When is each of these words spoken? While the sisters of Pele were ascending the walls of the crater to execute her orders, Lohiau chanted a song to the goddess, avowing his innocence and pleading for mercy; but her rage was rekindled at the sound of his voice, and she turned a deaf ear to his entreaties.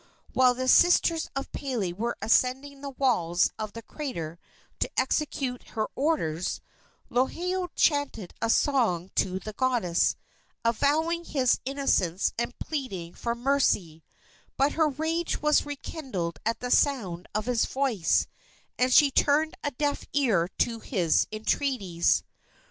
While 0.33 0.55
the 0.55 0.67
sisters 0.67 1.29
of 1.35 1.51
Pele 1.51 1.91
were 1.93 2.17
ascending 2.23 2.81
the 2.81 2.89
walls 2.89 3.51
of 3.59 3.73
the 3.73 3.83
crater 3.83 4.39
to 4.79 4.89
execute 4.99 5.63
her 5.77 5.89
orders, 5.93 6.59
Lohiau 7.11 7.67
chanted 7.75 8.33
a 8.41 8.49
song 8.49 9.11
to 9.13 9.37
the 9.37 9.53
goddess, 9.53 10.15
avowing 10.65 11.23
his 11.23 11.59
innocence 11.65 12.33
and 12.39 12.57
pleading 12.57 13.13
for 13.13 13.35
mercy; 13.35 14.03
but 14.57 14.71
her 14.71 14.87
rage 14.89 15.39
was 15.39 15.67
rekindled 15.67 16.39
at 16.47 16.61
the 16.61 16.71
sound 16.71 17.27
of 17.35 17.45
his 17.45 17.65
voice, 17.65 18.25
and 18.79 18.91
she 18.91 19.11
turned 19.11 19.53
a 19.63 19.69
deaf 19.69 20.03
ear 20.13 20.47
to 20.57 20.79
his 20.79 21.27
entreaties. 21.31 22.23